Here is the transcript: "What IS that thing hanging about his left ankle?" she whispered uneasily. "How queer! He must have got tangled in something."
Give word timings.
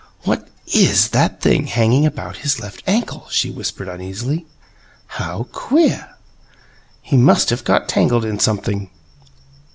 "What 0.23 0.49
IS 0.73 1.09
that 1.09 1.41
thing 1.41 1.67
hanging 1.67 2.07
about 2.07 2.37
his 2.37 2.59
left 2.59 2.81
ankle?" 2.87 3.27
she 3.29 3.51
whispered 3.51 3.87
uneasily. 3.87 4.47
"How 5.05 5.43
queer! 5.51 6.15
He 7.03 7.17
must 7.17 7.51
have 7.51 7.63
got 7.63 7.87
tangled 7.87 8.25
in 8.25 8.39
something." 8.39 8.89